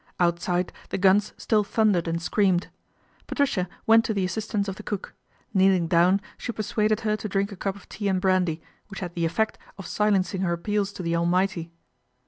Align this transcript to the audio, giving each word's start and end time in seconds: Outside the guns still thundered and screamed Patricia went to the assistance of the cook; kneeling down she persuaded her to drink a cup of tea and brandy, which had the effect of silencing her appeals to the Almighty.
Outside 0.19 0.73
the 0.89 0.97
guns 0.97 1.31
still 1.37 1.63
thundered 1.63 2.07
and 2.07 2.19
screamed 2.19 2.69
Patricia 3.27 3.69
went 3.85 4.03
to 4.05 4.15
the 4.15 4.25
assistance 4.25 4.67
of 4.67 4.77
the 4.77 4.81
cook; 4.81 5.13
kneeling 5.53 5.85
down 5.85 6.21
she 6.39 6.51
persuaded 6.51 7.01
her 7.01 7.15
to 7.15 7.29
drink 7.29 7.51
a 7.51 7.55
cup 7.55 7.75
of 7.75 7.87
tea 7.87 8.07
and 8.07 8.19
brandy, 8.19 8.63
which 8.87 9.01
had 9.01 9.13
the 9.13 9.25
effect 9.25 9.59
of 9.77 9.85
silencing 9.85 10.41
her 10.41 10.53
appeals 10.53 10.91
to 10.93 11.03
the 11.03 11.15
Almighty. 11.15 11.71